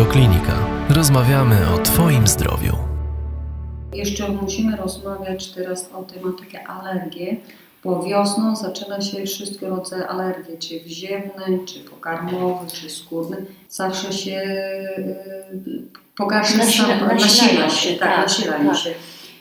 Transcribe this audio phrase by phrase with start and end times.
[0.00, 0.52] Radioklinika.
[0.88, 2.76] Rozmawiamy o Twoim zdrowiu.
[3.92, 7.36] Jeszcze musimy rozmawiać teraz o tematyce alergie,
[7.84, 13.36] bo wiosną zaczyna się wszystkie rodzaje alergii, czy wziewne, czy pokarmowe, czy skórne.
[13.68, 15.82] Zawsze się yy,
[16.16, 18.78] pogarsza Nasila- sam, nasilają nasila się, tak, tak, nasilają tak.
[18.78, 18.90] się.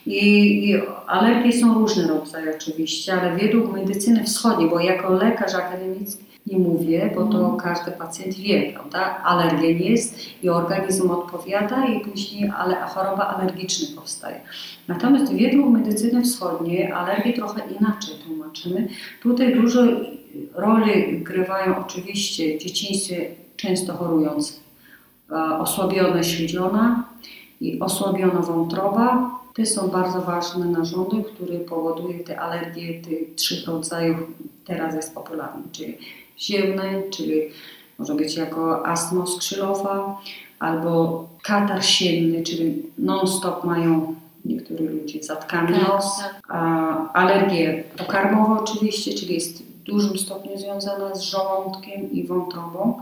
[0.06, 6.30] I, I alergie są różne rodzaje oczywiście, ale według medycyny wschodniej, bo jako lekarz akademicki
[6.48, 9.24] nie mówię, bo to każdy pacjent wie, prawda?
[9.24, 14.42] Alergen jest i organizm odpowiada i później ale choroba alergiczna powstaje.
[14.88, 18.88] Natomiast według medycyny wschodniej alergie trochę inaczej tłumaczymy.
[19.21, 19.82] Tutaj dużo
[20.54, 24.54] roli grywają oczywiście w dzieciństwie często chorujący.
[25.32, 27.09] E, Osłabiona śledziona
[27.62, 29.32] i osłabiona wątroba.
[29.56, 34.18] To są bardzo ważne narządy, które powodują te alergie tych trzech rodzajów.
[34.66, 35.98] Teraz jest popularny, czyli
[36.40, 37.42] ziemne, czyli
[38.00, 40.22] może być jako astma skrzylowa,
[40.60, 46.18] albo katar sienny, czyli non-stop mają niektórzy ludzie zatkany Tak, nos.
[46.20, 46.42] tak.
[46.50, 53.02] A, alergie pokarmowe oczywiście, czyli jest w dużym stopniu związana z żołądkiem i wątrobą.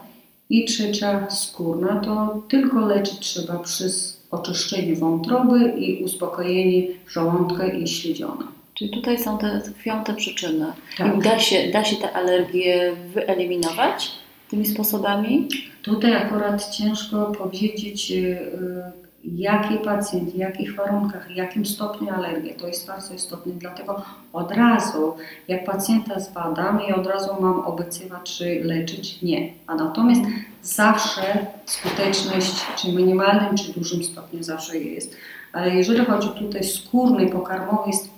[0.49, 8.47] I trzecia skórna, to tylko leczyć trzeba przez oczyszczenie wątroby i uspokojenie żołądka i śledziona.
[8.73, 10.65] Czyli tutaj są te tkwią te przyczyny.
[10.97, 11.17] Tak.
[11.17, 14.11] I da się, da się te alergie wyeliminować
[14.49, 15.47] tymi sposobami?
[15.81, 22.53] Tutaj akurat ciężko powiedzieć, y, y, jaki pacjent, w jakich warunkach, w jakim stopniu alergii.
[22.53, 24.01] To jest bardzo istotne, dlatego
[24.33, 25.15] od razu,
[25.47, 29.53] jak pacjenta zbadam i od razu mam obiecywać, czy leczyć, nie.
[29.67, 30.21] A natomiast
[30.61, 35.15] zawsze skuteczność, czy minimalnym, czy dużym stopniu zawsze jest.
[35.53, 38.09] Ale jeżeli chodzi tutaj skórny, pokarmowy, jest,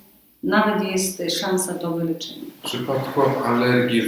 [0.42, 2.44] nawet jest szansa do wyleczenia.
[2.62, 4.02] W przypadku alergii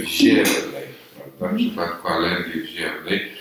[1.39, 1.55] prawda?
[1.55, 3.32] w przypadku alergii wziewnej,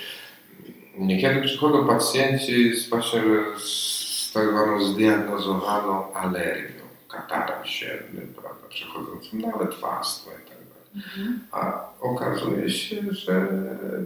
[1.07, 3.23] niekiedy przychodzą pacjenci z, właśnie
[3.59, 8.69] z tak zwaną zdiagnozowaną alergią, katarem siennym, prawda?
[8.69, 11.39] przechodzącym nawet w astmę i tak dalej.
[11.53, 13.49] A okazuje się, że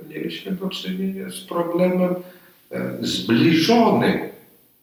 [0.09, 2.15] mieliśmy do czynienia z problemem
[2.71, 4.19] e, zbliżonym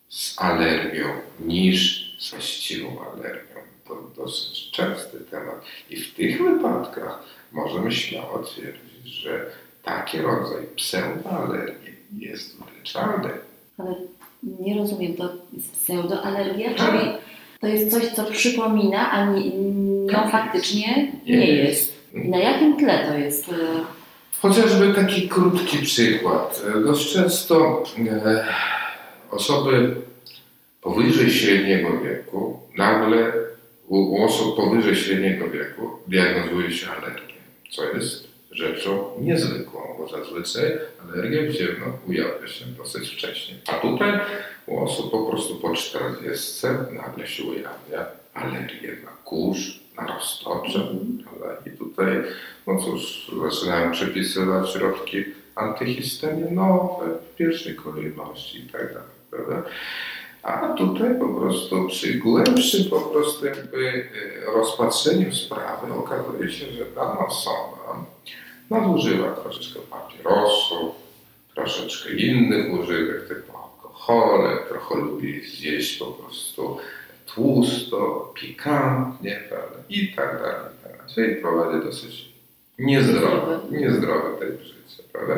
[0.10, 1.08] z alergią
[1.40, 3.54] niż z właściwą alergią.
[3.88, 5.66] To dosyć częsty temat.
[5.90, 9.46] I w tych wypadkach możemy śmiało twierdzić, że
[9.84, 11.83] taki rodzaj pseudoalergii
[12.18, 13.30] jest wyleczalny.
[13.78, 13.96] Ale
[14.44, 17.00] nie rozumiem, to jest pseudoalergia, czyli
[17.62, 19.50] to jest coś, co przypomina, a nie,
[20.06, 21.94] nią faktycznie nie jest.
[22.14, 23.50] I na jakim tle to jest?
[24.42, 26.64] Chociażby taki krótki przykład.
[26.86, 28.46] Dość często e,
[29.32, 29.96] osoby
[30.82, 33.34] powyżej średniego wieku, nagle
[33.88, 37.34] u, u osób powyżej średniego wieku diagnozuje się alergię,
[37.72, 43.56] co jest rzeczą niezwykłą, bo zazwyczaj alergia wziewna ujawnia się dosyć wcześnie.
[43.68, 44.20] A tutaj
[44.66, 50.88] u osób po prostu po 40 nagle się ujawnia alergia na kurz, na roztocze.
[51.66, 52.24] I tutaj,
[52.68, 55.24] no cóż, zaczynają przepisywać środki
[55.56, 59.64] antyhistaminowe w pierwszej kolejności i tak dalej, prawda?
[60.44, 64.10] A tutaj po prostu przy głębszym po prostu jakby
[64.48, 67.73] e, rozpatrzeniu sprawy okazuje się, że dana osoba
[68.70, 70.96] nadużywa troszeczkę papierosów,
[71.56, 76.78] troszeczkę innych używek typu alkohole, trochę lubi zjeść po prostu
[77.26, 79.76] tłusto, pikantnie, prawda?
[79.90, 81.14] I tak dalej, i tak dalej.
[81.16, 82.34] Czyli prowadzi dosyć
[82.80, 85.36] niezdrowe, niezdrowe tej życie, prawda?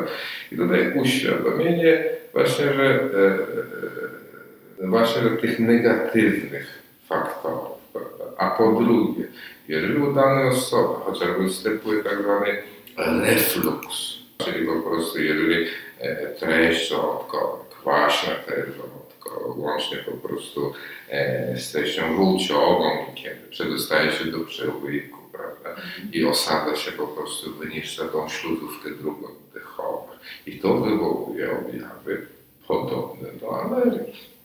[0.52, 8.24] I tutaj uświadomienie właśnie, że e, e, właśnie że tych negatywnych faktorów, prawda?
[8.38, 9.24] A po drugie,
[9.68, 12.62] jeżeli u danej osoby chociażby występuje tak zwany
[12.96, 15.66] reflux, czyli po prostu jeżeli
[15.98, 20.72] e, treść żołądkowa, kwaśna treść żołądkowa, łącznie po prostu
[21.10, 25.82] e, z treścią żółciową, kiedy przedostaje się do przełyku, prawda,
[26.12, 30.08] i osada się po prostu wyniszcza tą śluzówkę drugą oddechową.
[30.46, 32.26] I to wywołuje objawy
[32.68, 34.36] podobne do alergii.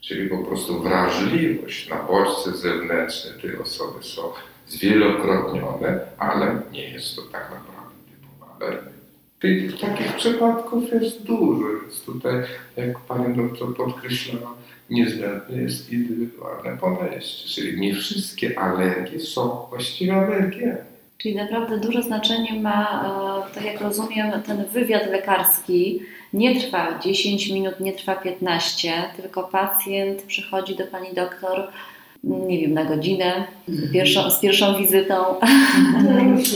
[0.00, 4.32] Czyli po prostu wrażliwość na bodźce zewnętrzne tej osoby są
[4.68, 7.86] zwielokrotnione, ale nie jest to tak naprawdę
[8.56, 8.96] alergia.
[9.40, 12.34] Tych takich przypadków jest dużo, więc tutaj,
[12.76, 14.54] jak Pani doktor podkreślała,
[14.90, 17.48] niezbędne jest indywidualne podejście.
[17.48, 20.78] Czyli nie wszystkie alergie są właściwie alergiami.
[21.18, 26.00] Czyli naprawdę duże znaczenie ma, e, tak jak rozumiem, ten wywiad lekarski.
[26.32, 31.68] Nie trwa 10 minut, nie trwa 15, tylko pacjent przychodzi do pani doktor
[32.26, 35.14] nie wiem, na godzinę, z pierwszą, z pierwszą wizytą.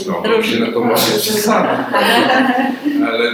[0.07, 0.59] No, Różnie.
[0.59, 1.89] no to może przesada.
[3.07, 3.31] Ale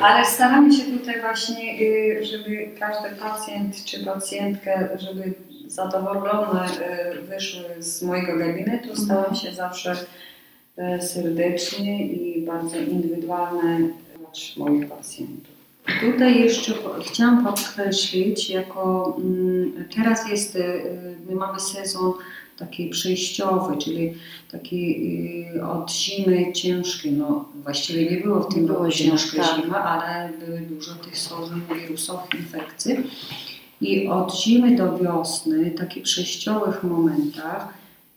[0.00, 5.34] Ale staramy się tutaj właśnie, y, żeby każdy pacjent czy pacjentka, żeby
[5.66, 9.96] zadowolone y, wyszły z mojego gabinetu, staram się zawsze
[10.98, 13.78] y, serdecznie i bardzo indywidualne
[14.18, 15.53] dla moich pacjentów.
[16.00, 16.72] Tutaj jeszcze
[17.06, 20.82] chciałam podkreślić, jako mm, teraz jest, y,
[21.28, 22.12] my mamy sezon
[22.58, 24.14] taki przejściowy, czyli
[24.52, 24.96] taki
[25.56, 29.64] y, od zimy ciężki, no właściwie nie było w tym roku ciężka tak.
[29.64, 32.96] zima, ale były dużo tych schorzeń wirusowych infekcji.
[33.80, 37.68] I od zimy do wiosny, w takich przejściowych momentach,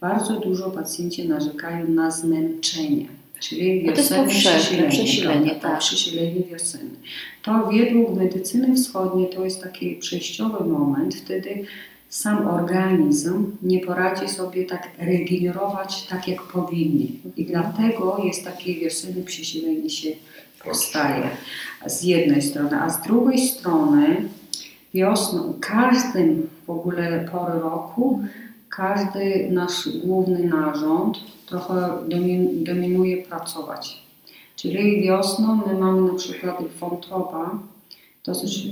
[0.02, 3.17] bardzo dużo pacjenci narzekają na zmęczenie.
[3.40, 4.90] Czyli No to jest wiosenne powszechne przesilenie.
[4.90, 5.80] przesilenie, prawda, tak.
[5.80, 6.90] Przesilenie wiosenne.
[7.44, 11.66] To według medycyny wschodniej to jest taki przejściowy moment, wtedy
[12.10, 17.20] sam organizm nie poradzi sobie tak regenerować tak jak powinni.
[17.38, 20.10] I dlatego jest takie wiosenne przesilenie się
[20.66, 21.30] powstaje
[21.86, 24.16] z jednej strony, a z drugiej strony
[24.94, 28.24] wiosną, każdym w ogóle pory roku,
[28.78, 34.04] każdy nasz główny narząd trochę domin, dominuje pracować.
[34.56, 37.60] Czyli wiosną my mamy na przykład wątroba,
[38.26, 38.70] dosyć e,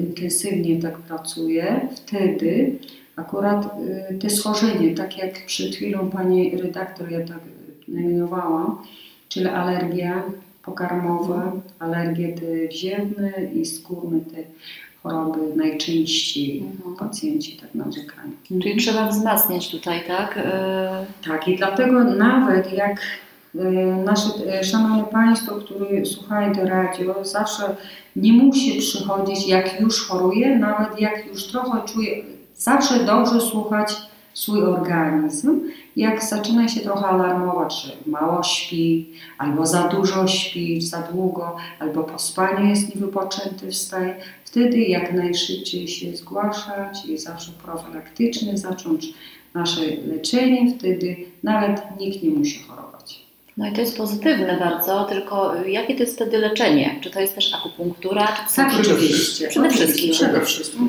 [0.00, 2.78] intensywnie tak pracuje, wtedy
[3.16, 3.66] akurat
[4.10, 7.40] e, te schorzenie, tak jak przed chwilą pani redaktor ja tak
[7.88, 8.82] nominowała,
[9.28, 10.22] czyli alergia
[10.64, 14.36] pokarmowa, alergie te wziewne i skórne te
[15.02, 16.96] choroby najczęściej Mhm.
[16.96, 18.30] pacjenci tak narzekają.
[18.48, 20.38] Czyli trzeba wzmacniać tutaj, tak?
[20.38, 23.00] E, Tak, i dlatego nawet jak
[23.54, 23.62] e,
[24.04, 24.28] nasze
[24.58, 27.76] e, szanowne Państwo, które słuchają to radio, zawsze
[28.16, 32.24] nie musi przychodzić jak już choruje, nawet jak już trochę czuje,
[32.56, 33.94] zawsze dobrze słuchać
[34.34, 35.60] swój organizm.
[35.96, 42.04] Jak zaczyna się trochę alarmować, że mało śpi, albo za dużo śpi, za długo, albo
[42.04, 49.14] po spaniu jest niewypoczęty, wstaje, wtedy jak najszybciej się zgłaszać i zawsze profilaktycznie zacząć
[49.54, 53.24] nasze leczenie, wtedy nawet nikt nie musi chorować.
[53.56, 56.98] No i to jest pozytywne bardzo, tylko jakie to jest wtedy leczenie?
[57.00, 58.28] Czy to jest też akupunktura?
[58.48, 59.48] Czy Tak, oczywiście.
[59.48, 60.10] Przede wszystkim.
[60.10, 60.88] Przede wszystkim.